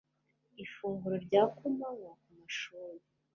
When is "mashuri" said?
2.39-3.03